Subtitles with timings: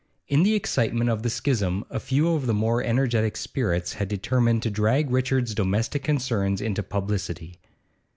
[0.27, 4.63] In the excitement of the schism a few of the more energetic spirits had determined
[4.63, 7.59] to drag Richard's domestic concerns into publicity.